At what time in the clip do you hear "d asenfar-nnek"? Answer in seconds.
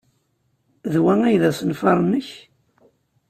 1.41-2.29